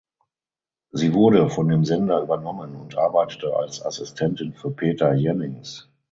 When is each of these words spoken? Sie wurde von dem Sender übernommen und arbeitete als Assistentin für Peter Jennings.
Sie 0.89 1.13
wurde 1.13 1.51
von 1.51 1.67
dem 1.67 1.85
Sender 1.85 2.21
übernommen 2.23 2.75
und 2.75 2.97
arbeitete 2.97 3.55
als 3.55 3.85
Assistentin 3.85 4.55
für 4.55 4.71
Peter 4.71 5.13
Jennings. 5.13 5.91